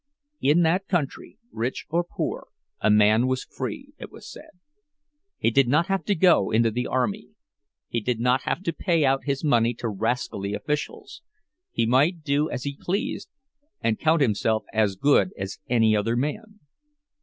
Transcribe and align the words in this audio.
In 0.41 0.63
that 0.63 0.87
country, 0.87 1.37
rich 1.51 1.85
or 1.91 2.03
poor, 2.03 2.47
a 2.79 2.89
man 2.89 3.27
was 3.27 3.43
free, 3.43 3.93
it 3.99 4.09
was 4.09 4.27
said; 4.27 4.49
he 5.37 5.51
did 5.51 5.67
not 5.67 5.85
have 5.89 6.03
to 6.05 6.15
go 6.15 6.49
into 6.49 6.71
the 6.71 6.87
army, 6.87 7.29
he 7.87 7.99
did 8.01 8.19
not 8.19 8.41
have 8.41 8.63
to 8.63 8.73
pay 8.73 9.05
out 9.05 9.25
his 9.25 9.43
money 9.43 9.75
to 9.75 9.87
rascally 9.87 10.55
officials—he 10.55 11.85
might 11.85 12.23
do 12.23 12.49
as 12.49 12.63
he 12.63 12.75
pleased, 12.81 13.29
and 13.79 13.99
count 13.99 14.23
himself 14.23 14.63
as 14.73 14.95
good 14.95 15.33
as 15.37 15.59
any 15.69 15.95
other 15.95 16.15
man. 16.15 16.59